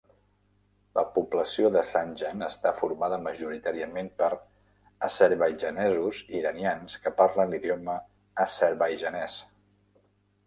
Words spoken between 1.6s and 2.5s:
de Zanjan